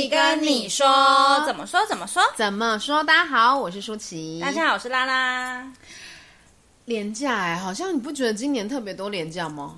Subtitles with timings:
[0.00, 3.04] 丽跟你说，怎么说怎么说怎么说？
[3.04, 4.40] 大家好，我是舒淇。
[4.40, 5.70] 大家好，我是拉拉。
[6.86, 9.74] 廉价哎，好像你不觉得今年特别多廉价吗？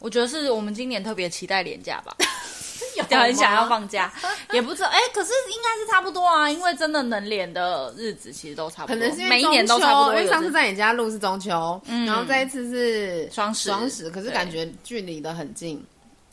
[0.00, 2.12] 我觉得是我们今年特别期待廉价吧，
[3.08, 4.12] 就很想要放假，
[4.52, 10.14] 也不知道哎，可是应该是差不多啊，因为真的能连的日子其实都差不多，可能是因为每一年都差不多。
[10.14, 15.80] 因为上次在你家录是中秋，嗯，然后这一次是双十，双十，可是感觉距离的很近。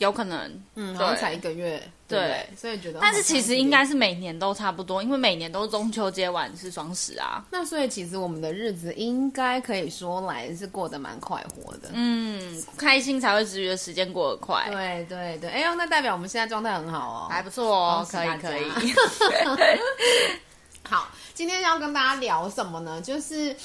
[0.02, 7.46] 有可能，嗯，好像才一个月，对，对，所以觉得，但是其实应该是每年都差不多，因为每年都中秋节晚是双十啊。
[7.52, 14.68] 那所以其实我们的日子应该可以说来是过得蛮快活的，嗯，开心才会觉得时间过得快。
[14.72, 18.64] 对对对，哎呦，那代表我们现在状态很好哦，还不错哦，可以可以。
[20.90, 23.00] 好，今天要跟大家聊什么呢？
[23.02, 23.56] 就是，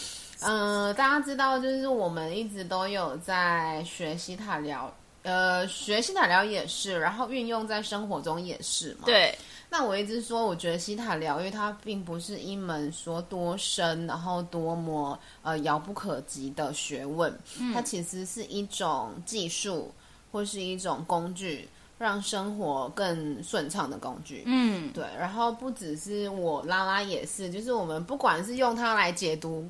[0.41, 4.95] 嗯、呃，大家知道，就是我们一直都有在学习塔疗。
[5.27, 9.00] 呃，学西塔疗也是，然后运用在生活中也是嘛。
[9.05, 9.36] 对。
[9.69, 19.92] 那我一直说，我觉得西塔疗，因为它并不是一门说多深，然后多么呃遥不可及的学问，嗯，它其实是一种技术
[20.30, 24.44] 或是一种工具，让生活更顺畅的工具。
[24.47, 25.04] 嗯，对。
[25.19, 29.69] 然后不只是我拉拉也是，就是我们不管是用它来解读。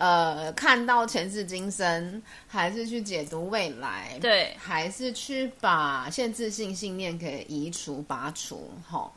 [0.00, 8.70] 呃，看到前世今生，还是去解读未来，对，还是去把限制性信念给移除、拔除。
[8.88, 9.12] 吼，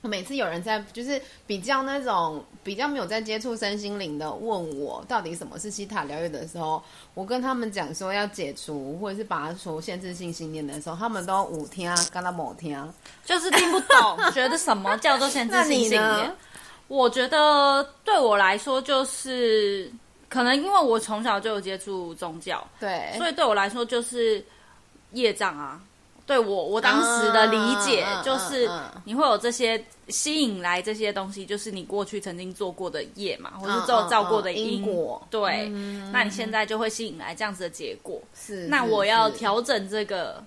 [0.00, 12.94] 每次有人在就是比较那种比较没有在接触身心灵的，问我到底什么是西塔疗愈的时候，我跟他们讲说要解除或者是拔除限制性信念的时候，他们都有听，跟他没听，
[13.26, 16.32] 就是听不懂，觉得什么叫做限制性信念？
[16.88, 19.92] 我觉得对我来说就是。
[20.34, 24.44] 可能因为我从小就有接触宗教，对，所以对我来说就是
[25.12, 25.80] 业障啊。
[26.26, 28.68] 对我我当时的理解就是，
[29.04, 35.24] 你会有这些吸引来这些东西，就是你过去曾经做过的业嘛，或是造造过的因果。
[35.30, 35.68] 对，
[36.12, 38.20] 那你现在就会吸引来这样子的结果。
[38.34, 40.42] 是，那我要调整这个。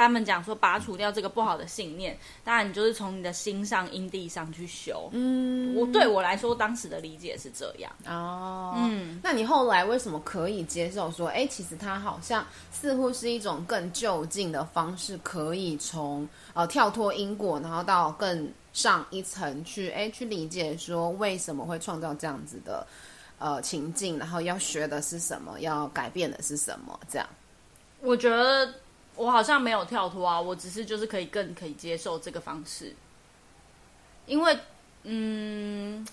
[0.00, 5.10] 他们讲说，拔除掉这个不好的信念，当然你就是从你的心上、因地上去修。
[5.12, 7.92] 嗯，我对我来说，当时的理解是这样。
[8.06, 22.86] 哦，嗯，那你后来为什么可以接受说，哎，其实它好像似乎是一种更就近的方式，可以从呃跳脱因果，然后到更上一层去，哎，去理解说为什么会创造这样子的
[23.38, 26.98] 呃情境，然后要学的是什么，要改变的是什么？
[27.10, 27.28] 这样，
[28.00, 28.72] 我觉得。
[29.16, 32.94] 我好像没有跳脱啊，我只是就是可以更可以接受这个方式，
[34.26, 34.58] 因为，
[35.02, 36.06] 嗯，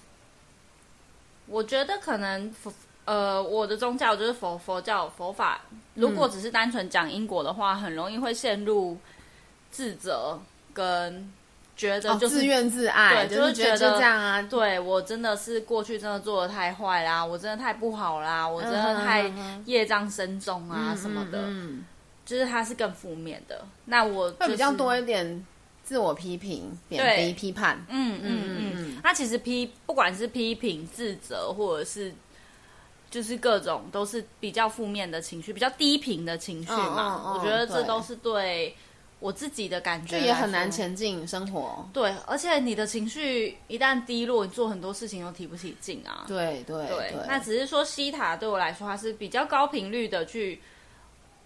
[1.48, 2.72] 我觉得可能佛
[3.06, 5.62] 呃，我的宗教就是佛佛教佛法，
[5.96, 8.98] 如果只是单纯讲因果的话，嗯，很容易会陷入
[9.72, 10.40] 自责
[10.74, 11.32] 跟
[11.76, 19.32] 觉得就是，哦，自怨自艾，对，就是觉得这样啊，对我真的是过去真的做的太坏啦，我真的太不好啦，我真的太
[19.66, 21.40] 业障深重啊，嗯，什么的。
[21.40, 21.86] 嗯嗯嗯
[22.30, 25.44] 就是它是更负面的，那我、就是、会比较多一点
[25.84, 27.84] 自我批评、贬低、批判。
[27.90, 29.02] 嗯嗯嗯嗯。
[29.04, 32.14] 那其实批不管是批评、自责，或者是
[33.10, 37.34] 就是各种都是比较负面的情绪，比较低频的情绪嘛。
[37.36, 38.76] 我觉得这都是对
[39.20, 41.84] 我自己的感觉，就也很难前进生活。
[41.92, 46.26] 对，而且你的情绪一旦低落，你做很多事情都提不起劲啊。
[46.28, 50.62] 对对对，那只是说西塔对我来说，它是比较高频率的去。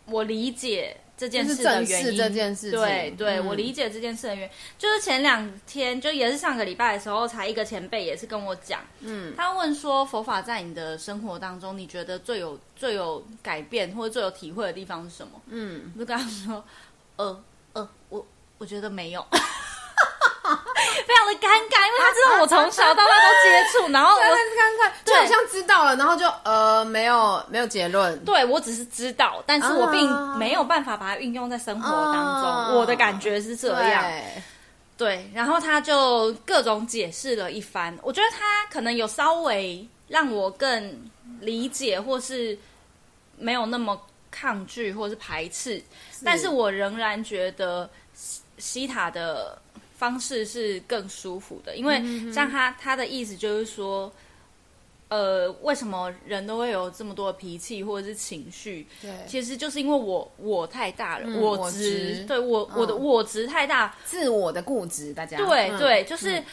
[0.05, 2.79] 我理解这件事的原因，这件事情。
[2.79, 15.41] 对对、嗯，我理解这件事的原因，就是前两天，就也是上个礼拜的时候，才一个前辈也是跟我讲，嗯，他问说佛法在你的生活当中，你觉得最有最有改变或者最有体会的地方是什么？
[15.47, 16.63] 嗯，我就跟他说，
[17.15, 17.43] 呃
[17.73, 18.25] 呃，我
[18.57, 19.25] 我觉得没有。
[21.05, 24.37] 非常的尴尬，因为他知道我从小到大都接触，然后我尴
[24.81, 28.17] 尬，就好像知道了，然后就呃没有没有结论。
[28.25, 32.75] 对，我只是知道，但是我并没有办法把它运用在生活当中。
[32.75, 34.43] Uh, 我的感觉是这样对，
[34.97, 35.31] 对。
[35.33, 42.57] 然后他就各种解释了一番，我觉得他可能有稍微让我更理解，或是
[43.37, 43.99] 没有那么
[44.31, 45.77] 抗拒，或是排斥。
[46.11, 47.89] 是，但是我仍然觉得
[48.57, 49.57] 西塔的。
[50.03, 54.11] 方式是更舒服的，因为像他他的意思就是说，
[55.07, 58.85] 呃，为什么人都会有这么多的脾气或者是情绪？
[59.01, 66.43] 对，其实就是因为我我太大了，嗯、我执，对我、嗯、我的我执太大，自我的固执，大家对、嗯、对，就是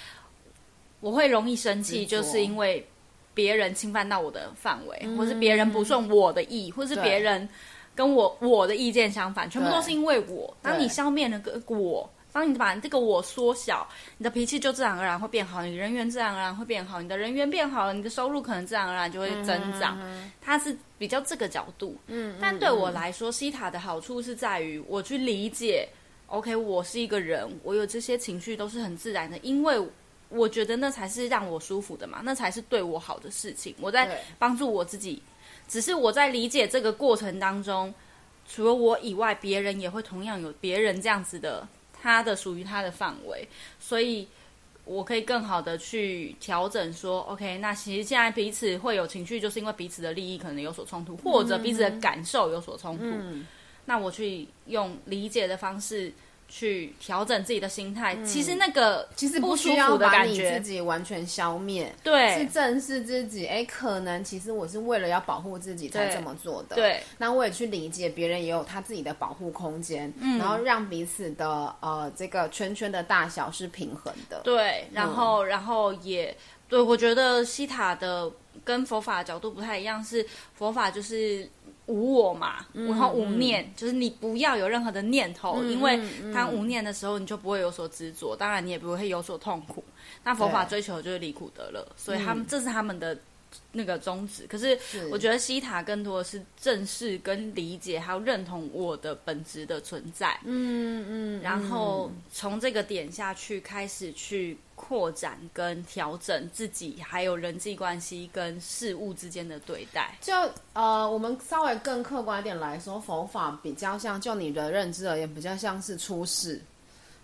[1.00, 2.86] 我会容易生气，就是因为
[3.34, 7.48] 别人侵犯到我的范围、嗯，或是别人不顺我的意，或是别人
[7.96, 10.56] 跟我我的意见相反，全部都是因为我。
[10.62, 12.08] 当你消灭了个我。
[12.32, 13.86] 当你把这个我缩小，
[14.18, 19.98] 你的脾气就自然而然会变好，你人缘自然而然会变好，你的人缘变好了，你的收入可能自然而然就会增长。
[20.00, 21.96] 嗯、它是比较这个角度。
[22.06, 25.88] 嗯，但对我来说，西塔的好处是在于我去理解
[26.28, 29.80] ，OK，我是一个人，我有这些情绪都是很自然的，因为
[30.28, 33.74] 我觉得那才是让我舒服的嘛，那才是对我好的事情。
[33.80, 35.20] 我在帮助我自己，
[35.66, 37.92] 只是我在理解这个过程当中，
[38.48, 41.66] 除了我以外，别人也会同样有别人这样子的。
[42.00, 43.46] 他的属于他的范围，
[43.78, 44.26] 所以
[44.84, 53.04] 我可以更好的去调整说，OK，那其实现在彼此会有情绪，就是因为彼此的利益可能有所冲突，或者彼此的感受有所冲突。
[53.04, 53.46] 嗯，
[53.84, 56.12] 那我去用理解的方式。
[56.50, 63.46] 去调整自己的心态，嗯，其实那个其实不需要把你自己完全消灭，对，是正视自己。
[63.46, 66.74] 哎，可能其实我是为了要保护自己才这么做的。
[66.74, 74.40] 对，那我也去理解别人也有他自己的保护空间，嗯，然后让彼此的呃这个圈圈的大小是平衡的。
[74.42, 76.36] 对，然后，嗯，然后也
[76.68, 78.28] 对，我觉得西塔的
[78.64, 81.48] 跟佛法的角度不太一样，是佛法就是。
[81.90, 86.00] 无我嘛，然后无念，嗯、就是你不要有任何的念头，嗯、因为
[86.32, 89.82] 当无念的时候，你就不会有所执着，当然你也不会有所痛苦。
[90.22, 93.18] 那佛法追求的就是离苦得乐，所以他们、嗯、这是他们的
[93.72, 94.46] 那个宗旨。
[94.48, 94.78] 可是
[95.10, 100.38] 我觉得西塔更多的是正视跟理解，还有认同我的本质的存在。
[100.44, 104.58] 嗯嗯，然后从这个点下去开始去。
[104.80, 110.16] 扩展跟调整自己，还有人际关系跟事物之间的对待。
[110.22, 110.32] 就
[110.72, 116.58] 呃，我们稍微更客观一点来说，佛法比较像，就你的认知而言，比较像是出世。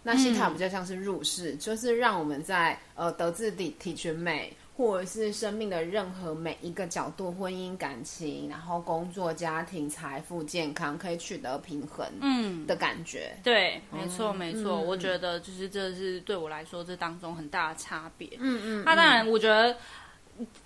[0.03, 4.55] 那西塔比较像是入世，嗯、就是让我们在呃德智体体群美。
[4.77, 13.33] 或者是生命的任何每一个角度，婚姻感情，然后工作、家庭、财富、健康，可以取得平衡，嗯的感觉。
[13.37, 14.87] 嗯、对，没错，没错、嗯。
[14.87, 18.29] 我觉得就是这是对我来说这当中很大的差别。
[18.39, 18.85] 嗯嗯。
[18.85, 19.75] 那、啊、当然，我觉得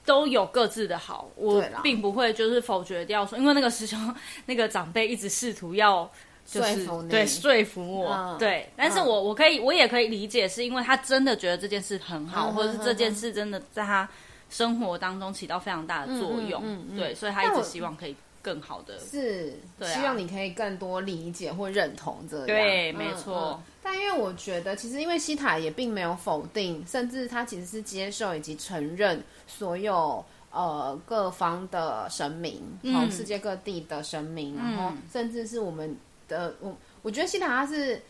[0.05, 4.12] 都有各自的好，我并不会就是否决掉说，因为那个师兄
[4.45, 6.11] 那个长辈一直试图要。
[6.50, 14.08] 就是、对，说服我，嗯、对，但是我、嗯、我可以，我也可以理解，是因为他真的觉得这件事很好，嗯、或者是这件事真的在他
[14.49, 19.55] 生活当中起到非常大的作用，嗯对，所以他一直希望可以更好的，是，
[19.85, 23.62] 希望你可以更多理解或认同这样，对，没错。
[23.81, 35.97] 但因为我觉得，其实因为西塔也并没有否定，甚至他其实是接受以及承认所有呃各方的神明，从、嗯、世界各地的神明，然后甚至是我们。
[36.31, 38.00] 的我我觉得西塔他是，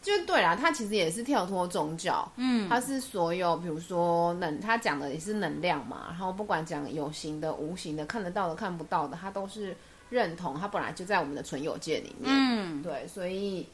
[0.00, 9.76] 就对啦，他其实也是跳脱宗教，嗯，他是所有比如说能，他讲的也是能量嘛，然后不管讲有形的、无形的、看得到的、看不到的，他都是
[10.08, 13.66] 认同，他本来就在我们的存有界里面，嗯，对，所以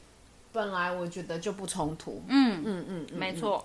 [0.51, 3.65] 本来我觉得就不冲突，嗯嗯嗯，嗯，没错，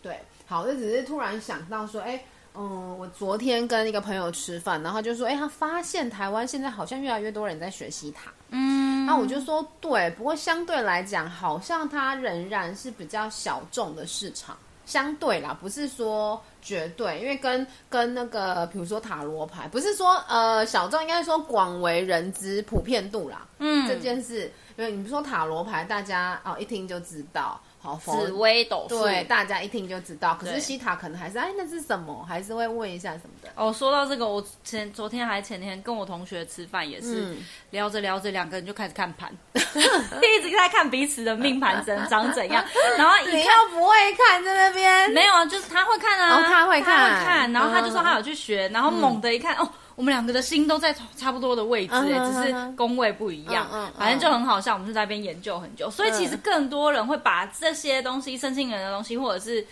[0.00, 2.24] 对，好，这只是突然想到说，哎。
[2.56, 8.32] 嗯，我昨天跟一个朋友吃饭，然后就说，哎，他发现台湾现在好像越来越多人在学西塔。
[8.50, 14.56] 嗯，那我就说，对，不过相对来讲，好像它仍然是比较小众的市场。
[14.86, 23.46] 相对啦，不是说绝对，因为跟跟那个，比如说塔罗牌，不是说呃小众，应该说广为人知、普遍度啦。
[23.60, 27.58] 嗯，这件事，因为你不说塔罗牌，大家哦一听就知道。
[27.84, 30.34] 好，紫微斗数，对，大家一听就知道。
[30.40, 32.24] 可是西塔可能还是哎，那是什么？
[32.26, 33.50] 还是会问一下什么的。
[33.54, 42.64] 哦，说到这个，我前昨天还前天跟我同学吃饭，也是、嗯、聊着聊着，两个人就开始看盘， 一直在看彼此的命盘怎 长怎样。
[42.96, 45.10] 然后你又不会看在那边？
[45.10, 47.52] 没有啊，就是他会看啊，哦、他会看，他会看。
[47.52, 49.70] 然后他就说他有去学，然后猛的一看、嗯、哦。
[49.96, 54.74] 我们两个的心都在差不多的位置，哎、uh -huh, 只是宫位不一样，uh -huh, 反正就很好笑。
[54.74, 59.64] 我们就在那边研究很久，所以其实更多人会把这些东西、身心灵的东西，或者是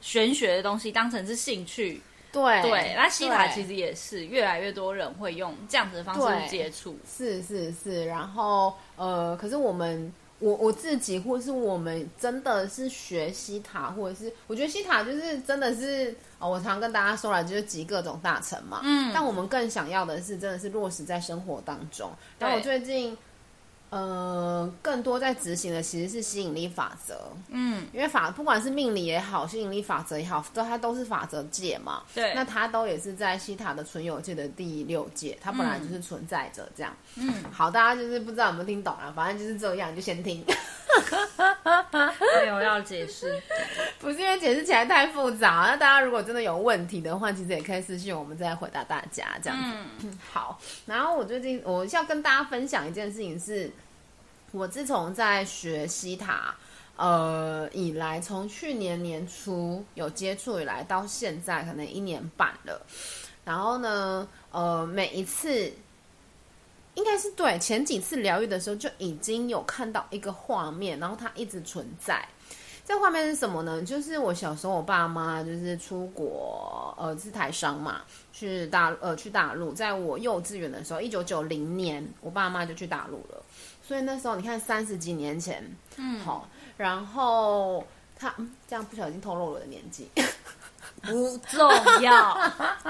[0.00, 2.00] 玄学的东西，当成是兴趣。
[2.30, 6.98] 对对，那西塔其实也是越来越多人会用这样子的方式去接触。
[7.08, 10.12] 是是是，然后呃，可是我们。
[10.44, 18.80] 我我自己，或是我们真的是学西塔，或者是我觉得西塔就是真的是哦，我常跟大家说了，就是集各种大成嘛。
[18.82, 22.10] 嗯，但我们更想要的是，真的是落实在生活当中。
[22.38, 23.16] 然后我最近。
[23.94, 27.30] 呃，更多在执行的其实是吸引力法则。
[27.46, 32.02] 嗯，因为法不管是命理也好，吸引力法则也好，都它都是法则界嘛。
[32.12, 36.92] 对，那它都也是在西塔的存有界的第六界，它本来就是存在着这样。
[37.14, 39.12] 嗯，好，大家就是不知道有没有听懂啊？
[39.14, 40.44] 反正就是这样，就先听。
[42.42, 43.40] 没有要解释，
[44.00, 45.66] 不是因为解释起来太复杂。
[45.70, 49.76] 那大家如果真的有问题的话，其实也可以私信我们，再回答大家这样子。
[50.02, 50.58] 嗯，好。
[50.86, 53.70] 然后我最近我要跟大家分享一件事情是。
[54.54, 56.54] 我自从在学西塔，
[56.94, 62.80] 呃以来，从去年年初有接触以来，到现在可能一年半了。
[63.44, 65.72] 然后呢，呃，每一次
[66.94, 72.24] 应该是对前几次疗愈的时候，就已经有看到一个画面，然后它一直存在。
[72.86, 73.82] 这画面是什么呢？
[73.82, 79.72] 就是我小时候，我爸妈就是出国，呃，是台商嘛，去大呃去大陆。
[79.72, 83.42] 在我幼稚园的时候，一九九零年，我爸妈就去大陆了。
[83.86, 85.62] 所以那时候你看三十几年前，
[85.96, 87.86] 嗯，好，然后
[88.18, 90.08] 他嗯，这样不小心透露了我的年纪，
[91.02, 92.34] 不重要。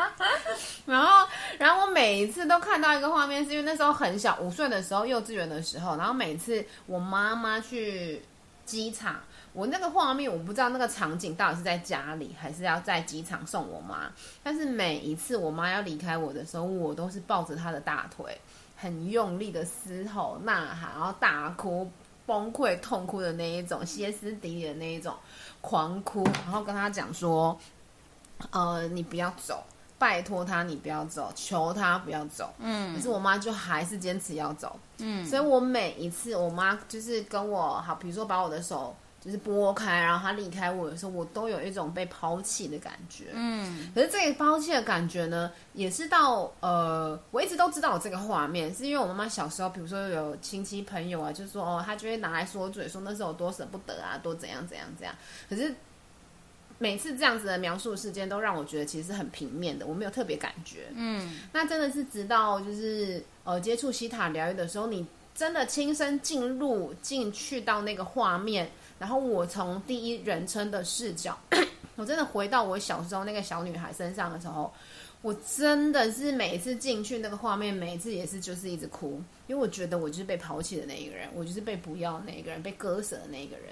[0.86, 8.22] 然后，然后我每一次都看到一个画面，是因为那时候很小，五岁的时候，幼稚园的时候，然后每次我妈妈去
[8.64, 9.16] 机场。
[9.52, 14.10] 我那个画面，我不知道那个场景到底是在家里，还是要在机场送我妈。
[14.42, 18.36] 但是每一次我妈要离开我的时候，我都是抱着她的大腿，
[18.76, 21.90] 很用力的嘶吼、呐喊，然后大哭、
[22.26, 25.14] 崩溃、痛哭的那一种，歇斯底里的那一种，
[25.60, 27.58] 狂哭，然后跟他讲说
[28.50, 29.62] ：“呃，你不要走，
[29.98, 34.78] 拜托他，你不要走，求他不要走。”嗯，可是我妈就还是坚持要走。
[34.98, 38.94] 嗯，所以我每一次我妈就是跟我好，比如说把我的手。
[39.24, 43.28] 就是拨开，然后他离开我的时候，我都有一种被抛弃的感觉。
[43.32, 55.14] 嗯，可是这个抛弃的感觉呢，也是到呃，我一直都知道有这个画面，是因为我妈妈小时候，比如说有亲戚朋友啊，就说哦，她就会拿来说嘴，说那时候多舍不得啊，多怎样怎样怎样。
[55.48, 55.74] 可是
[56.78, 60.88] 每次这样子的描述事件，都让我觉得其实是很平面的，我没有特别感觉。
[60.94, 68.70] 嗯，那真的是直到就是呃接触西塔疗愈的时候，你真的亲身进入进去到那个画面。
[69.04, 71.38] 然后我从第一人称的视角，
[71.94, 74.72] 我真的回到我小时候那个小女孩身上的时候，
[75.20, 83.66] 我真的是每一次进去那个画面，每一次也是就是一直哭，因为我觉得我就是被抛弃的那一个人，我就是被不要的那一个人，被割舍的那一个人。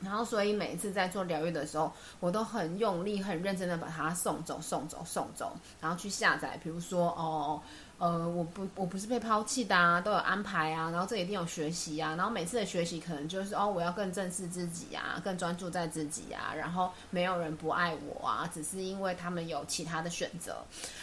[0.00, 7.62] 然后所以每一次在做疗愈的时候，我都很用力、很认真的把它送走、送走、送走，然后去下载，比如说哦。
[8.02, 20.56] 呃，我不，我不是被抛弃的啊，都有安排啊，然后这一定有学习啊，然后每次的学习可能就是哦，我要更正视自己啊，更专注在自己啊，然后没有人不爱我啊，只是因为他们有其他的选择。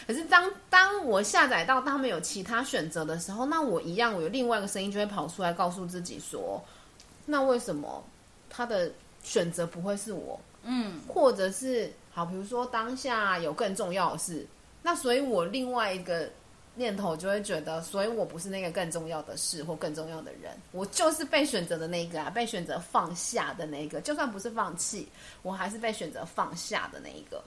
[0.06, 6.62] 可是当当我下载到他们有其他选择的时候，那我一样，我有另外一个声音就会跑出来告诉自己说，
[7.24, 8.04] 那为什么
[8.50, 8.92] 他的
[9.22, 10.38] 选择不会是我？
[10.64, 14.46] 嗯，或者是好，比如说当下有更重要的事，
[14.82, 16.28] 那所以我另外一个。
[16.80, 24.00] 念头就会觉得，所以我不是那个更重要的事或更重要的人，我就是被选择的那个啊，被选择放下的那个。
[24.00, 25.06] 就算不是放弃，
[25.42, 27.44] 我还是被选择放下的那一个。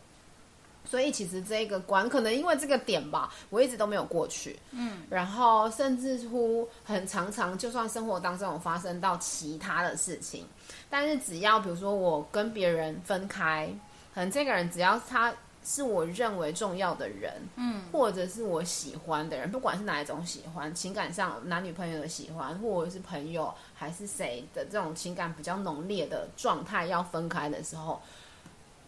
[0.85, 4.59] 所以其实这个关，可能因为这个点吧，我一直都没有过去。
[4.69, 10.45] 嗯，然后甚至乎很常常，就算生活当中有发生到其他的事情，
[10.91, 13.67] 但是只要比如说我跟别人分开，
[14.13, 15.33] 可能这个人只要他。
[15.63, 28.01] 是我认为重要的人，嗯，或者是我喜欢的人，不管是哪一种喜欢，情感上男女朋友的喜欢，或者是朋友还是谁的这种情感比较浓烈的状态要分开的时候，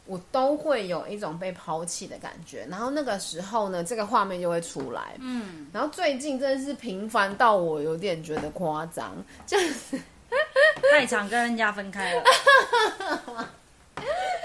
[0.06, 2.68] 我都会有一种被抛弃的感觉。
[2.70, 5.68] 然后那个时候呢，这个画面就会出来，嗯。
[5.72, 9.16] 然后最近真的是频繁到我有点觉得夸张，
[9.48, 9.98] 就是
[10.92, 12.24] 太常跟人家分开了。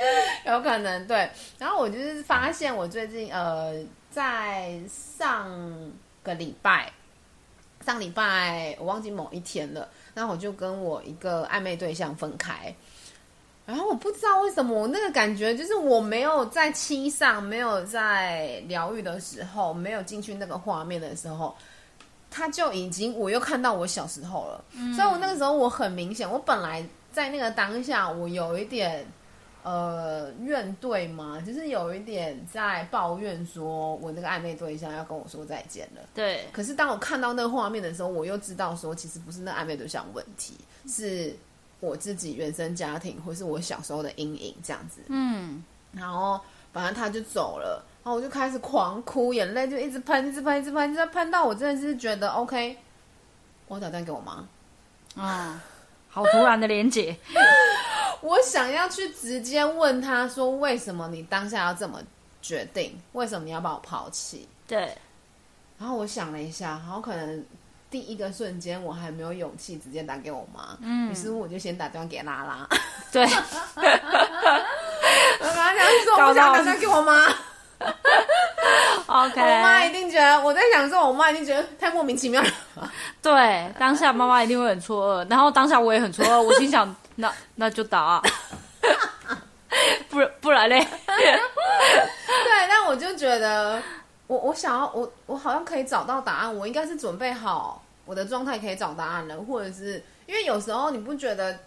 [0.47, 3.75] 有可能对，然后我就是发现，我最近呃，
[4.11, 5.51] 在上
[6.23, 6.91] 个礼拜，
[7.85, 12.75] 上礼拜我忘记某一天了，然后我就跟我一个暧昧对象分开，
[13.67, 21.55] 然后我不知道为什么，我那个感觉就是我没有在七上，没有在疗愈的时候，没有进去那个画面的时候，
[22.31, 24.65] 他就已经我又看到我小时候了，
[24.97, 29.07] 所以我那个时候我很明显，我本来在那个当下，我有一点。
[29.63, 31.43] 呃，怨对吗？
[31.45, 36.01] 就是有一点在抱怨，说我那个暧昧对象要跟我说再见了。
[36.15, 36.47] 对。
[36.53, 40.55] 可是当我看到那个画面的时候，我又知道说，其实不是那暧昧对象问题，
[40.87, 41.37] 是
[41.81, 45.03] 我自己原生家庭或是我小时候的阴影这样子。
[45.09, 45.63] 嗯。
[45.93, 46.41] 然后，
[46.73, 52.79] 反正他就走了，然后我就开始狂哭，眼泪就一直喷，一直喷，一直喷，一直喷到我真的是觉得 OK，
[53.67, 54.49] 我打电话给我妈。
[55.23, 55.63] 啊，
[56.09, 57.15] 好突然的连结。
[58.23, 61.99] 我想要去直接问他说：“为什么你当下要这么
[62.43, 63.01] 决定？
[63.13, 64.95] 为什么你要把我抛弃？”对。
[65.79, 67.45] 然后我想了一下，然后可能
[67.91, 72.69] 第一个瞬间我还没有勇气直接打给我妈，嗯，于是我就先打电话给拉拉。
[73.11, 73.25] 对。
[75.41, 77.27] 我跟他讲说：“我不想打电话给我妈。
[79.07, 79.41] ”OK。
[79.41, 82.49] 我妈一定觉得我在想说，我妈一定觉得太莫名其妙了。
[83.23, 86.95] 对，当下妈妈一定会很错愕，然后当下我也很错愕，我心想。
[87.17, 88.23] 那那就打啊，
[90.09, 90.79] 不不然嘞？
[91.07, 93.83] 对，但我就觉得，
[94.27, 101.59] 我我想要，我我好像可以找到答案，我应该是准备好我的状态可以找答案了，或者是因为有时候你不觉得，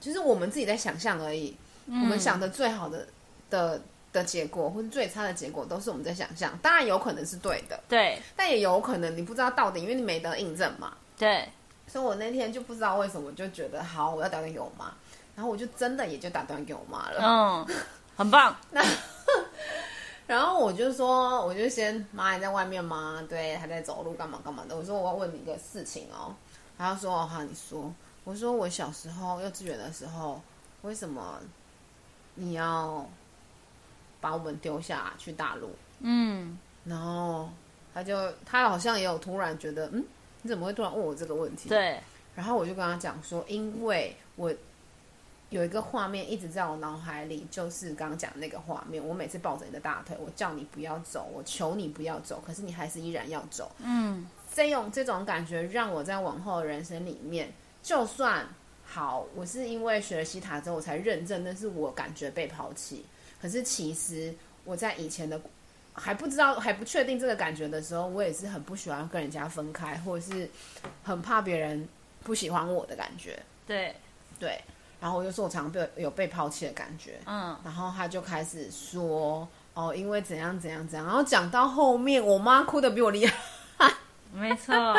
[0.00, 1.56] 就是我们自己在想象而已，
[1.86, 3.06] 嗯、我们想的最好的
[3.50, 3.80] 的
[4.12, 11.48] 的结果，或是最差的结果，都是我们在想象，当然有可能是对的，对，但也有可能你不知道到底，因为你没得印证嘛，对，
[11.92, 14.94] 所以我那天就不知道为什么就觉得好，我要打电话给我妈，
[15.36, 17.76] 然后我就真的也就打电话给我妈了，嗯，
[18.16, 18.82] 很棒，那。
[20.26, 23.22] 然后我就说，我就先妈，你在外面吗？
[23.28, 24.74] 对，还在走路，干嘛干嘛的。
[24.74, 26.34] 我说我要问你一个事情哦。
[26.78, 27.92] 他说：哦好，你说。
[28.24, 30.40] 我说我小时候幼稚园的时候，
[30.82, 31.38] 为什么
[32.34, 33.06] 你要
[34.20, 35.70] 把我们丢下去大陆？
[36.00, 36.56] 嗯。
[36.84, 37.50] 然后
[37.92, 40.02] 他就他好像也有突然觉得，嗯，
[40.42, 41.70] 你怎么会突然问我这个问题？
[41.70, 41.98] 对。
[42.36, 44.52] 然后我就跟他讲说，因为我。
[45.50, 49.06] 有一个画面一直在我脑海里，就是刚刚讲的那个画面。
[49.06, 53.70] 我每次抱着你的大腿，我叫你不要走，我求你不要走，可是你还是依然要走。
[53.84, 58.46] 嗯，这种这种感觉让我在往后的人生里面，就算
[58.82, 63.04] 好，我是因为学了西塔之后我才认证，那是我感觉被抛弃。
[63.38, 64.34] 可是其实
[64.64, 65.38] 我在以前的
[65.94, 70.48] 还不知道、还不确定这个感觉的时候，我也是很不喜欢跟人家分开，或者是
[71.02, 71.88] 很怕别人
[72.22, 73.38] 不喜欢我的感觉。
[73.66, 73.94] 对，
[74.38, 74.60] 对。
[75.00, 77.18] 然后我就说，我常常被有被抛弃的感觉。
[77.26, 81.04] 嗯，然后他就开始说，哦，因为怎样怎样怎样。
[81.04, 83.92] 然后讲到后面，我妈哭的比我厉害。
[84.32, 84.72] 没错。
[84.76, 84.96] 嗯，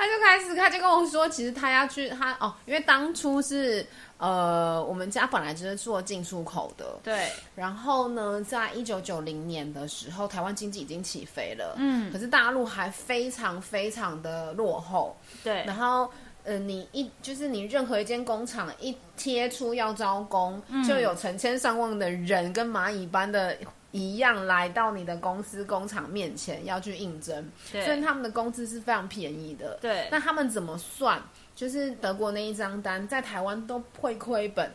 [0.00, 6.98] 他就开始，他就跟我说，其实他要去，他哦，因为当初是呃，我们家本来就是做进出口的。
[7.02, 7.28] 对。
[7.54, 11.74] 然后呢，在一九九零年的时候，台湾经济已经起飞了。
[11.76, 12.10] 嗯。
[12.10, 15.14] 可是大陆还非常非常的落后。
[15.44, 15.62] 对。
[15.66, 16.10] 然后。
[16.42, 23.54] 呃，你一就是你任何一间工厂一贴出要招工，嗯，就有成千上万的人跟蚂蚁般的
[23.92, 29.78] 一样来到你的公司工厂面前要去应征，对，所以他们的工资是非常便宜的。
[29.80, 31.20] 对，那他们怎么算？
[31.54, 34.70] 就是德国那一张单在台湾都会亏本。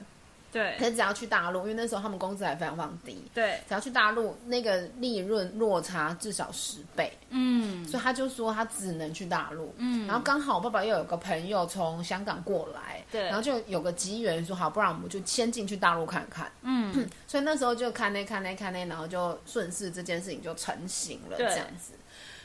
[0.56, 3.22] 对，可是只要去大陆，因为那时候他们工资还非常非常低。
[3.34, 7.12] 对，只要去大陆，那个利润落差至少十倍。
[7.30, 9.76] 嗯，所以他就说他只能去大陆。
[9.76, 16.50] 嗯，然后刚好我爸爸又有个朋友从香港过来，对，然后就有个机缘说好，不然我们就先进去大陆看看。
[16.62, 21.92] 嗯， 所以那时候就看那看那看那，然后就顺势这件事情就成型了这样子。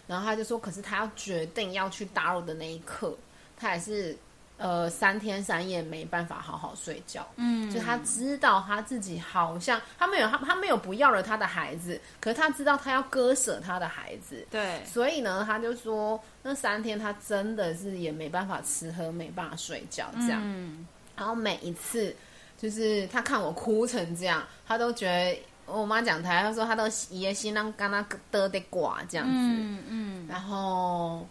[0.08, 3.16] 然后他就说，可是他要决定要去大陆的那一刻，
[3.56, 4.18] 他还是。
[4.60, 22.14] 呃，三天三夜没办法好好睡觉，嗯，就他知道他自己好像他没有他他没有不要了他的孩子，可是他知道他要割舍他的孩子，对，所以呢，他就说那三天他真的是也没办法吃喝，没办法睡觉这样，嗯，然后每一次
[22.58, 31.26] 就是他看我哭成这样，他都觉得我妈讲台，他说他都爷心让跟他得得挂这样子，嗯嗯，然后。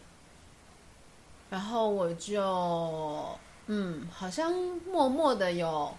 [1.50, 4.54] 然后我就，嗯，好像
[4.86, 5.92] 默默的有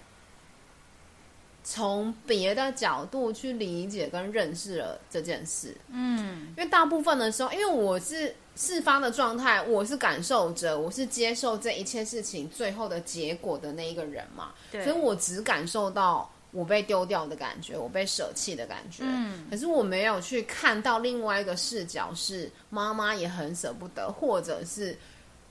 [1.65, 5.77] 从别的角度去理解跟认识了这件事。
[5.89, 14.53] 嗯，因为大部分的时候，因为我是事发的状态，我是感受者，我是接受这一切事情最后的结果的那一个人嘛。
[14.71, 19.03] 对，所以我只感受到我被丢掉的感觉，我被舍弃的感觉。
[19.05, 24.97] 嗯，可是我没有去看到另外一个视角，是妈妈也很舍不得，或者是。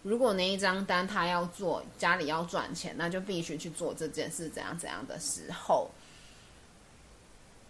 [0.02, 5.90] 如果那一张单他要做，家里要赚钱，那就必须去做这件事，怎样怎样的时候，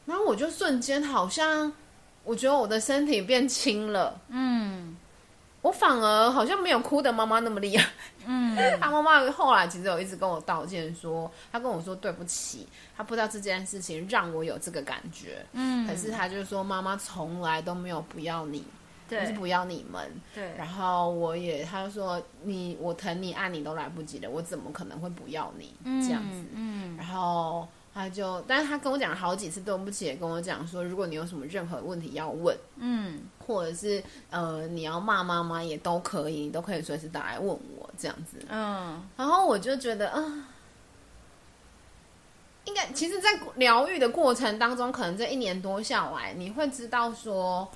[0.06, 1.74] 然后我就瞬间好像，
[2.24, 4.96] 我觉得我的身体变轻了，嗯，
[5.62, 7.90] 我反而好像没有哭的妈妈那么厉害，
[8.28, 18.64] 嗯， 他妈妈后来其实有一直跟我道歉说，说他跟我说对不起，他不知道这件事情让我有这个感觉，嗯，可是他就说妈妈从来都没有不要你。
[19.10, 20.10] 对，是不要你们。
[20.36, 25.74] 对，然后我也，他就说你，我疼你爱你都来不及了，我怎么可能会不要你？
[25.84, 26.96] 嗯、这样子，嗯。
[26.96, 39.04] 然后他就，但是他跟我讲了好几次对不起，也跟我讲说，如果你有什么任何问题要问，嗯，或者是呃你要骂妈妈也都可以，你都可以随时打来问我这样子，嗯。
[39.18, 40.46] 然后我就觉得啊、呃，
[42.66, 47.68] 应该其实，在疗愈的过程当中，可能这一年多下来，你会知道说。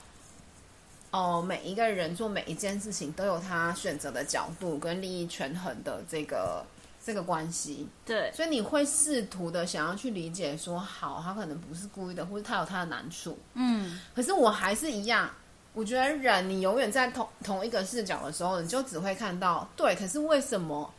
[1.14, 6.66] 哦，每一个人做每一件事情都有他选择的角度跟利益权衡的这个
[7.06, 7.88] 这个关系。
[8.04, 13.38] 对，所以你会试图的想要去理解说，好，他可能不是故意的，或者他有他的难处。
[13.54, 15.30] 嗯，可是我还是一样，
[15.76, 20.92] 我觉得人你永远在同同一个视角的时候，你就只会看到对，可是为什么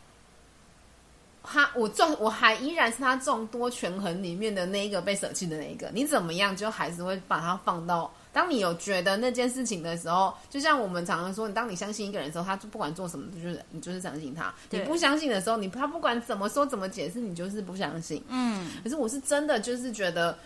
[1.45, 8.13] 他我众我还依然是他众多权衡里面的那一个被舍弃的那一个，你怎么样就还是会把他放到。
[8.33, 14.53] 当你有觉得那件事情的时候，就像我们常常说，你当你相信一个人的时候，他就不管做什么，就是你就是相信他。
[14.71, 18.21] 你不相信的时候，你他不管怎么说怎么解释，你就是不相信。
[18.29, 18.69] 嗯。
[18.83, 20.37] 可是我是真的就是觉得，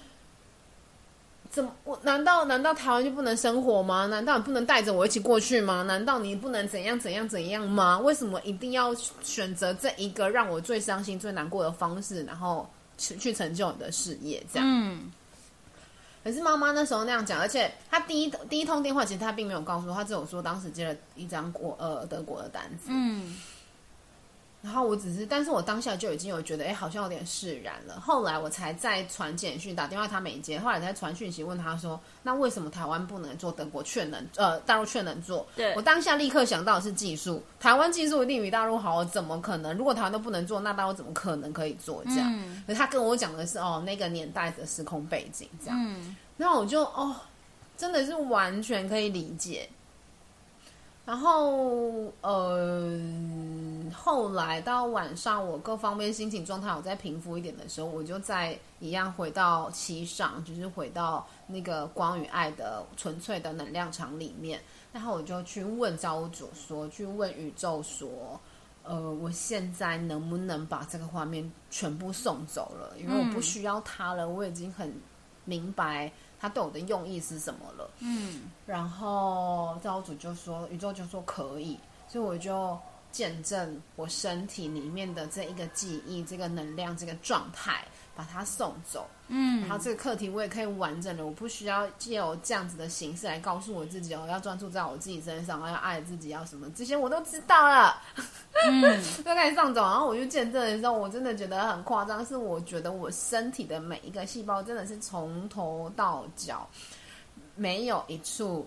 [1.51, 4.07] 怎么我难道难道台湾就不能生活吗？
[4.07, 5.83] 难道你不能带着我一起过去吗？
[5.83, 7.99] 难道你不能怎样怎样怎样吗？
[7.99, 14.45] 为什么一定要选择这一个让我最伤心、最难过的方式，然后去去成就你的事业？
[14.53, 14.69] 这样。
[14.69, 15.11] 嗯。
[16.23, 22.89] 可是妈妈那时候那样讲，而且她第一第一通电话，其实她并没有告诉我，她只有说当时接了一张国呃德国的单子。
[22.89, 23.35] 嗯。
[24.61, 28.01] 然后我只是，但是我当下就已经有觉得，哎，好像有点释然了。
[28.01, 30.59] 后来我才在传简讯打电话，他没接。
[30.59, 34.27] 后来才传讯息问他说，那为什么台湾不能做，德国却能？
[34.35, 35.47] 呃，大陆却能做？
[35.55, 35.73] 对。
[35.77, 39.77] 我当下立刻想到的是技术，台湾技术一定比大陆好，怎么可能？
[39.77, 42.03] 如果台湾都不能做，那大陆怎么可能可以做？
[42.07, 42.29] 这样。
[42.35, 42.61] 嗯。
[42.67, 45.79] 可是他跟我讲的是，哦，那个年代的时空背景这样。
[45.81, 46.17] 嗯。
[46.37, 47.15] 然后我就，哦，
[47.77, 49.69] 真的是完全可以理解。
[51.05, 53.01] 然后，呃，
[53.91, 64.61] 后来到晚上，我各方面心情状态有再平复一点的时候，我就再一样回到七上，就是回到那个光与爱的纯粹的能量场里面。
[64.93, 68.41] 然后我就去问造物主说，去问宇宙说，
[68.83, 72.97] 呃，我现在能不能把这个画面全部送走了？
[72.99, 74.93] 因为我不需要它了，我已经很
[75.45, 76.11] 明白。
[76.41, 77.91] 他对我的用意是什么了？
[77.99, 82.79] 嗯，然后造物主就说，宇宙就说可以，所以我就
[83.13, 87.85] 见证我身体里面的这一个记忆、这个能量、这个状态。
[88.19, 98.03] 把它送走，嗯，然后这个课题我也可以完整的，我不需要借由这样子的形式来告诉我自己，哦要专注在我自己身上，我要爱自己，要什么这些我都知道了，
[98.69, 98.83] 嗯，
[99.23, 106.69] 就开始送走，然后我就见证的时候，我真的觉得很夸张，是我觉得我身体的每一个细胞真的是从头到脚
[107.55, 108.67] 没有一处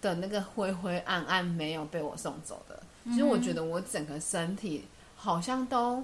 [0.00, 4.84] 的那个灰灰暗暗没有被我送走的，其实我觉得我整个身体
[5.16, 6.02] 好像都。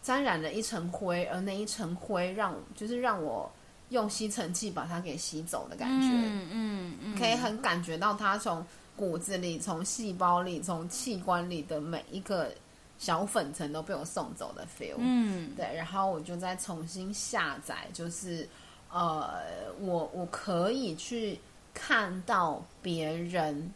[0.00, 3.50] 沾染了一层灰，而那一层灰让就是让我
[3.90, 8.64] 用吸尘器把它给吸走的感觉，嗯嗯，嗯，可以很感觉到它从
[8.96, 12.52] 骨子里、从细胞里、从器官里的每一个
[12.96, 18.48] 小粉尘都被我送走的 feel，嗯，对，然后我就再重新下载，就是
[18.90, 19.40] 呃，
[19.80, 21.38] 我我可以去
[21.80, 23.72] 看到别人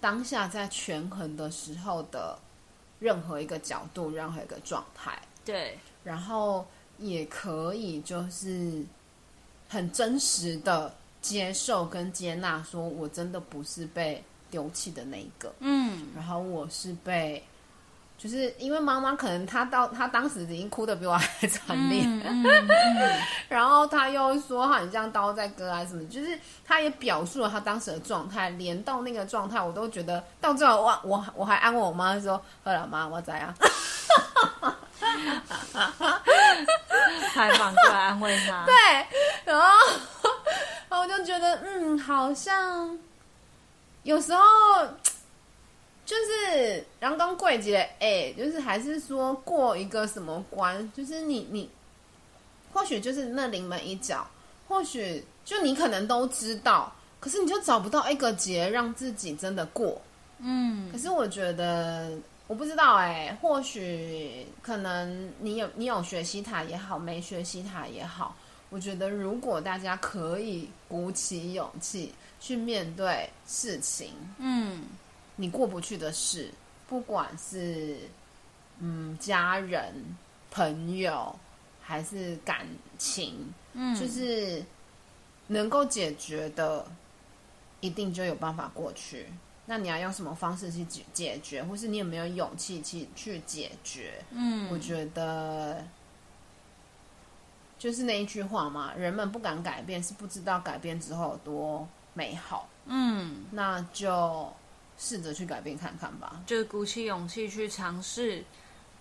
[0.00, 2.38] 当下在权衡的时候的。
[3.00, 6.66] 任何一个角度，任何一个状态，对，然后
[6.98, 8.84] 也可以就是
[9.70, 17.42] 很真实的接受跟接纳，说我真的不是被丢弃的那一个，嗯，然后我是被。
[18.22, 22.68] 就是因为妈妈可能她到她当时已经哭的比我还惨烈，嗯嗯嗯、
[23.48, 33.54] 然后她又说她很像刀在割啊什么，就是她也表述了她当时的状态，连到那个状态我都觉得到最后我我我还安慰我妈说：“好了妈，我在啊。”
[37.32, 38.74] 还反过来安慰她， 对，
[39.46, 39.66] 然后
[40.90, 42.98] 然后我就觉得嗯，好像
[44.02, 44.42] 有时候。
[46.10, 50.92] 就是阳光贵节，哎，就是还是说过一个什么关？
[50.92, 51.70] 就是你你，
[52.72, 54.26] 或许就是那临门一脚，
[54.66, 60.02] 或许就你可能都知道，可是你就找不到一个节让自己真的过。
[60.40, 62.10] 嗯，可是我觉得
[62.48, 68.34] 我不知道哎，或许可能你有你有学习塔也好，没学习塔也好，
[68.70, 74.82] 我觉得如果大家可以鼓起勇气去面对事情，嗯。
[75.40, 76.52] 你过不去的事，
[76.86, 77.96] 不管是
[78.78, 79.94] 嗯家人、
[80.50, 81.34] 朋友，
[81.80, 82.66] 还是感
[82.98, 84.62] 情，嗯，就是
[85.46, 86.86] 能够解决的，
[87.80, 89.28] 一定就有办法过去。
[89.64, 94.22] 那你要用什么方式去解解决，或是你有没有勇气去去解决？
[94.32, 95.82] 嗯，我觉得
[97.78, 102.68] 就是那一句话嘛，人们不敢改变，是不知道改变之后有多美好。
[102.84, 104.52] 嗯，那就。
[105.02, 108.44] 试着去改变看看吧，就是鼓起勇气去尝试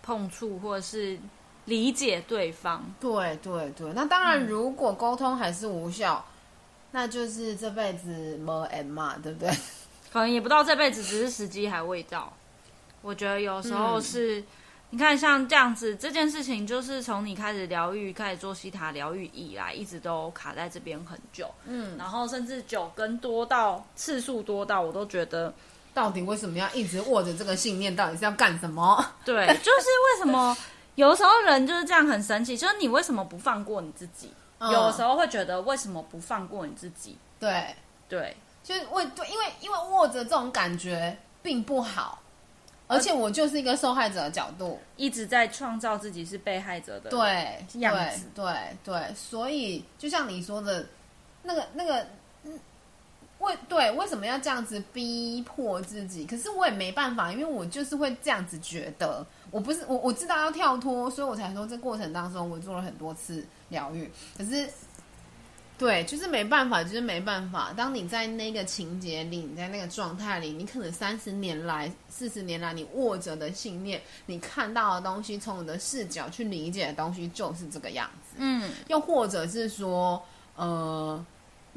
[0.02, 1.20] 碰触或者是
[1.66, 2.82] 理解对方。
[3.02, 6.32] 对对对，那当然，如果沟通还是无效，嗯、
[6.92, 9.54] 那就是这辈子没 M 嘛，对不对？
[10.10, 12.32] 可能也不到这辈子，只是时机还未到。
[13.02, 14.46] 我觉得有时候是，嗯、
[14.92, 21.52] 你看像这样子，这件事情就是从你开始疗愈、开始做西塔疗愈以来，一直都卡在这边很久。
[21.66, 25.54] 嗯，然后甚至久跟多到次数多到，我都觉得。
[26.00, 27.94] 到底为什么要一直握着这个信念？
[27.94, 29.06] 到底是要干什么？
[29.26, 30.56] 对，就是为什么
[30.96, 34.32] 有时候人就是这样很神奇，就是你为什么不放过你自己？
[34.60, 37.18] 嗯、有时候会觉得为什么不放过你自己？
[37.38, 37.76] 对
[38.08, 42.22] 对，就是为对，因为因为握着这种感觉并不好，
[42.88, 48.46] 而且我就是一个受害者的角度，一直在创造自己是被害者的对样子，对
[48.86, 50.86] 对，对，所以就像你说的，
[51.44, 52.08] 那个那个。
[53.40, 56.26] 为对，为什么要这样子逼迫自己？
[56.26, 59.26] 可是我也没办法，因为我就是会这样子觉得。
[59.50, 64.12] 我不是我我知道要跳脱，所以我才说这过程当中我做了很多次疗愈。
[64.38, 64.70] 可是，
[65.78, 67.72] 对，就是没办法，就是没办法。
[67.78, 78.36] 当你在那个情节里，你在那个状态里，你可能三十年来、四十年来，你握着的信念，你看到的东西，从你的视角去理解的东西，就是这个样子。
[78.38, 80.22] 嗯，又或者是说，
[80.58, 81.26] 呃。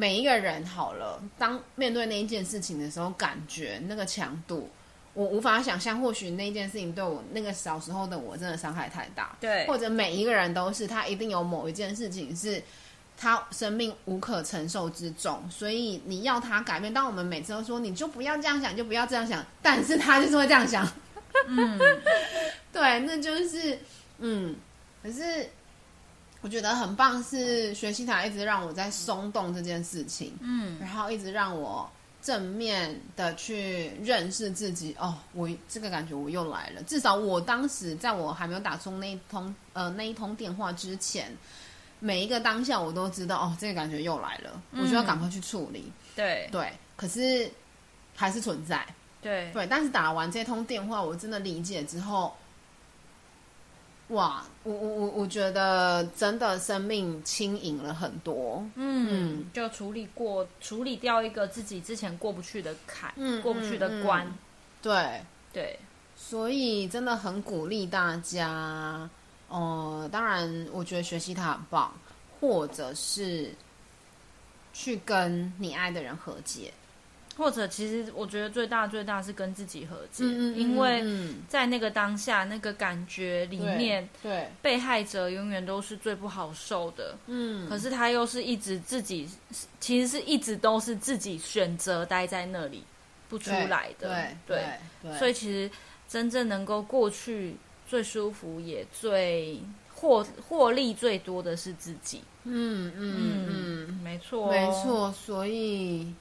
[0.02, 4.68] 每一个人好了，当面对那一件事情的时候，感觉那个强度，
[5.14, 6.00] 我无法想象。
[6.00, 9.64] 或许那一件事情对我那个小时候的我真的伤害太大，对。
[9.68, 12.60] 或者每一个人都是，他一定有某一件事情是
[13.16, 16.92] 他生命无可承受之重，所以你要他改变。
[16.92, 20.84] 当我们每次都说你就不要这样想，就不要这样想，但是他就是会这样想。
[21.46, 21.78] 嗯，
[22.72, 23.78] 对，那就是
[24.18, 24.56] 嗯，
[25.00, 25.48] 可是。
[26.42, 31.88] 我觉得很棒，是学习塔一直让我在松动这件事情，嗯，然后一直让我
[32.20, 34.94] 正面的去认识自己。
[34.98, 36.82] 哦，我这个感觉我又来了。
[36.82, 41.32] 至少我当时在我还没有打通那一通呃那一通电话之前，
[42.00, 45.92] 每一个当下我都知道，哦，这个感觉又来了，嗯，我就要赶快去处理。
[46.16, 47.48] 对对，可是
[48.16, 48.84] 还是存在。
[49.20, 52.34] 对对，但是打完这通电话，我真的理解之后。
[54.12, 64.34] 哇，我我我我觉得真的生命轻盈了很多，嗯，嗯，就处理过处理掉一个自己之前过不去的坎，嗯，过不去的关，嗯、
[64.80, 65.20] 对。
[65.52, 65.78] 对，
[66.16, 69.06] 所以真的很鼓励大家，
[69.48, 71.92] 呃，当然我觉得学习它很棒，
[72.40, 73.54] 或者是
[74.72, 76.72] 去跟你爱的人和解。
[77.36, 81.02] 或者，其实我觉得最大最大是跟自己和解，嗯嗯嗯，因为
[81.48, 89.28] 在那个当下那个感觉里面，对，被害者永远都是最不好受的，嗯，可是他又是一直自己，
[89.80, 92.82] 其实是一直都是自己选择待在那里
[93.28, 94.64] 不出来的，对对，
[95.02, 95.70] 对，对，所以其实
[96.08, 97.56] 真正能够过去
[97.88, 99.58] 最舒服也最
[99.94, 106.12] 获获利最多的是自己，嗯嗯嗯，没错没错，所以。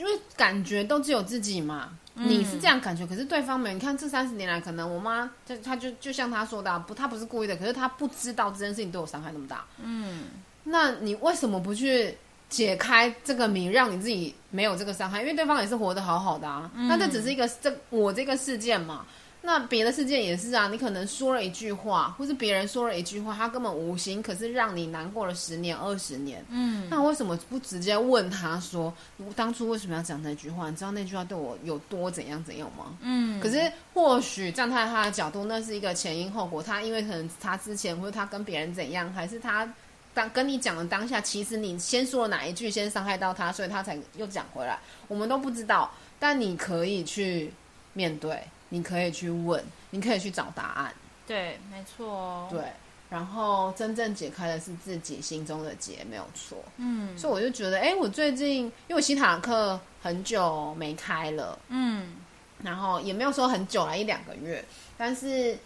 [0.00, 3.74] 因为感觉都只有自己嘛，嗯、你是这样感觉，可是对方没。
[3.74, 9.62] 你看这三十年来，可能我妈，就她就就像她说的、啊，不，她不是故意的，可是她不知道这件事情对我伤害那么大。
[9.76, 10.22] 嗯，
[10.64, 12.16] 那你为什么不去
[12.48, 15.20] 解开这个谜，让你自己没有这个伤害？
[15.20, 16.70] 因为对方也是活得好好的啊。
[16.74, 19.04] 嗯、那这只是一个这我这个事件嘛。
[19.42, 26.44] 那别的事件也是啊，你可能说了一句话，或是别人说了一句话，他根本无心，可是让你难过了十年、二十年。
[26.50, 28.92] 嗯，那为什么不直接问他说，
[29.34, 30.68] 当初为什么要讲那句话？
[30.68, 32.94] 你知道那句话对我有多怎样怎样吗？
[33.00, 36.62] 嗯，可是或许站在他的角度，那是一个前因后果。
[36.62, 39.66] 他因为可能他之前或者他跟别人怎样，还是他
[40.12, 44.78] 当跟你讲的当下，其实你先说了哪一句，先伤害到他，所以他才又讲回来。
[45.08, 47.50] 我们都不知道，但你可以去
[47.94, 48.38] 面对。
[48.70, 50.94] 你可以去问，你可以去找答案。
[51.26, 52.48] 对，没错。
[52.50, 52.60] 对，
[53.08, 56.58] 然后真正解开的是自己心中的结，没有错。
[56.76, 62.16] 嗯，所以我就觉得，哎，我最近因为我希塔课很久没开了，嗯，
[62.64, 64.64] 然后也没有说很久了，一两个月，
[64.98, 65.56] 但是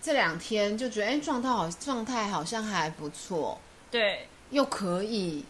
[0.00, 3.60] 这两天就觉得，哎，状态好，状态好像还不错。
[3.90, 5.44] 对，又可以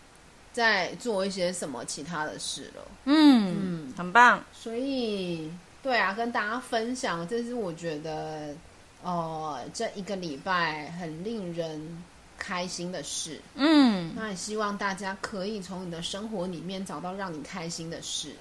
[0.52, 2.82] 再做一些什么其他的事了。
[3.04, 4.42] 嗯嗯，很棒。
[4.52, 5.48] 所以。
[5.84, 8.54] 对啊，跟大家分享，这是我觉得，
[9.02, 12.02] 呃，这一个礼拜很令人
[12.38, 13.38] 开心的事。
[13.54, 18.34] 嗯，那也希望大家可以从你的生活里面找到让你开心的事。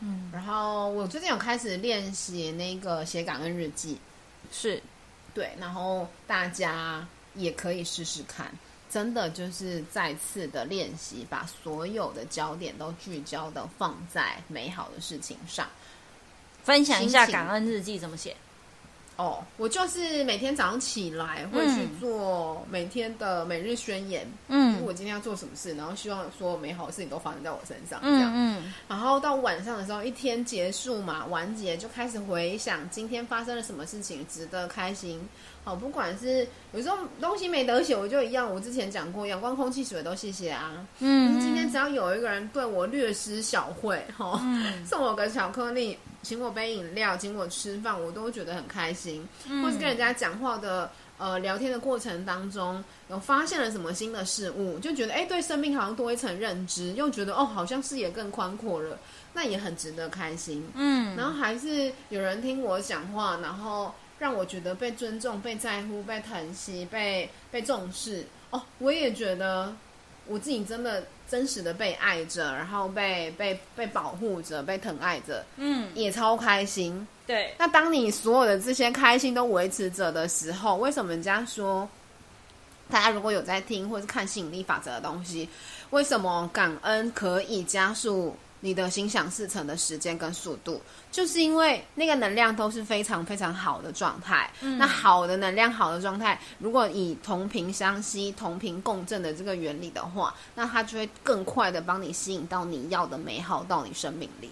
[0.00, 3.96] 嗯，然后我最近有开始练习那个写感恩日记，
[4.50, 4.82] 是，
[5.32, 8.50] 对，然后大家也可以试试看，
[8.90, 15.68] 真的就是再次的练习，把所有的焦点都聚焦的放在美好的事情上。
[16.62, 18.36] 分享一下感恩日记怎么写？
[19.16, 24.26] 哦，我就是每天早上起来会去做每天的每日宣言。
[24.48, 28.00] 嗯，我今天要做什么事，然后希望所有美好的事情都发生在我身上。
[28.00, 35.20] 这样，嗯，嗯，然后到晚上的时候，一天结束嘛，完结就开始回想今天发生了什么事情值得开心。
[35.64, 38.50] 好，不管是有时候东西没得写，我就一样。
[38.50, 40.72] 我之前讲过，阳光、空气、水都谢谢啊。
[41.00, 45.98] 嗯，今天只要有一个人对我略施小惠，哈，嗯，送我个巧克力。
[46.22, 49.26] 请我杯饮料，请我吃饭，我都会觉得很开心。
[49.48, 58.98] 嗯、或是跟人家讲话的呃聊天的过程当中，有发现了什么新的事物，就觉得哎，对生命好像多一层认知，又觉得哦，好像视野更宽阔了，
[59.32, 60.66] 那也很值得开心。
[60.74, 68.26] 嗯，然后还是有人听我讲话，然后让我觉得被尊重、被在乎、被疼惜、被被重视。
[68.50, 69.74] 哦，我也觉得
[70.30, 77.04] 我自己真的真实的被爱着，然后被被被保护着，被疼爱着，嗯，也超开心。
[77.26, 81.88] 对，那当你所有的这些开心都维持着的时候，为什么人家说，
[82.88, 85.48] 大家如果有在听或是看吸引力法则的东西，
[85.90, 88.36] 为什么感恩可以加速？
[88.60, 94.50] 你的心想事成的时间跟速度，就是因为那个能量都是非常非常好的状态。
[94.60, 104.50] 嗯、那好的能量、好的状态，如果以同频相吸、同频共振的这个原理的话，那它就会更快的帮你吸引到你要的美好到你生命里。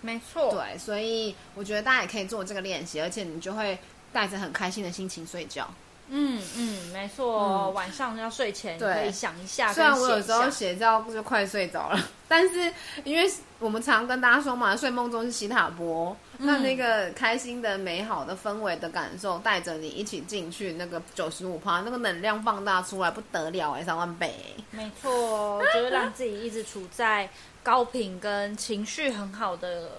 [0.00, 3.78] 没错，对，所以我觉得大家也可以做这个练习，而且你就会
[4.12, 5.68] 带着很开心的心情睡觉。
[6.12, 9.72] 嗯嗯，没错、嗯，晚上要睡前可以想一下。
[9.72, 12.72] 虽然我有时候写到就快睡着了， 但是
[13.04, 24.34] 因为我们常跟大家说嘛，睡梦中是西塔波，嗯、那那个开心的、美好的氛围的感受带着你一起进去，那个九十五趴，那个能量放大出来不得了哎，三万倍。
[24.72, 27.28] 没错， 就是让自己一直处在
[27.62, 29.90] 高频跟情绪很好的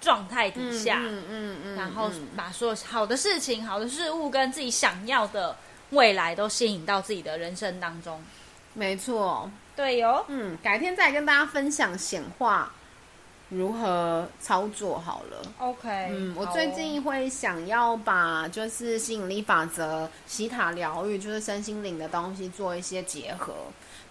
[0.00, 5.56] 状态底下，嗯嗯嗯，然后把所有好的事情、好的事物跟自己想要的
[5.90, 8.22] 未来都吸引到自己的人生当中。
[8.74, 10.24] 没错，对哟。
[10.28, 12.72] 嗯，改天再跟大家分享显化
[13.48, 15.42] 如何操作好了。
[15.58, 23.54] OK，嗯，我最近会想要把就是吸引力法则、西塔疗愈，就是身心灵的东西做一些结合。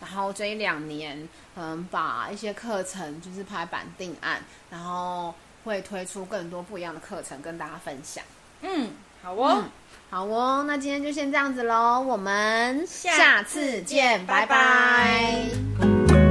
[0.02, 5.34] 然后这一两年，嗯，把一些课程就是拍板定案，然后。
[5.68, 8.24] 会推出更多不一样的课程跟大家分享。
[8.62, 9.70] 嗯，好哦，嗯、
[10.10, 14.56] 好哦，那今天就先这样子喽，我们下次见，拜拜。
[15.78, 16.27] 拜拜。